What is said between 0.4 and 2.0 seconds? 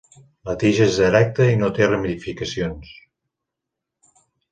La tija és erecta i no té